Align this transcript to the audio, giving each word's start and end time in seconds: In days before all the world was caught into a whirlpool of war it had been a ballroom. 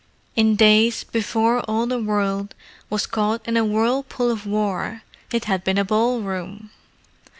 In 0.35 0.55
days 0.55 1.03
before 1.03 1.59
all 1.69 1.85
the 1.85 2.01
world 2.01 2.55
was 2.89 3.05
caught 3.05 3.47
into 3.47 3.61
a 3.61 3.63
whirlpool 3.63 4.31
of 4.31 4.47
war 4.47 5.03
it 5.31 5.45
had 5.45 5.63
been 5.63 5.77
a 5.77 5.85
ballroom. 5.85 6.71